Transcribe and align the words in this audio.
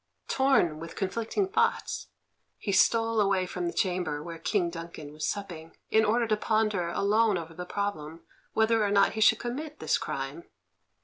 Torn 0.27 0.79
with 0.79 0.95
conflicting 0.95 1.47
thoughts, 1.47 2.07
he 2.57 2.71
stole 2.71 3.21
away 3.21 3.45
from 3.45 3.67
the 3.67 3.71
chamber 3.71 4.23
where 4.23 4.39
King 4.39 4.71
Duncan 4.71 5.13
was 5.13 5.27
supping, 5.27 5.77
in 5.91 6.03
order 6.05 6.25
to 6.27 6.35
ponder 6.37 6.89
alone 6.89 7.37
over 7.37 7.53
the 7.53 7.67
problem 7.67 8.21
whether 8.53 8.83
or 8.83 8.89
not 8.89 9.11
he 9.13 9.21
should 9.21 9.37
commit 9.37 9.77
this 9.77 9.99
crime. 9.99 10.45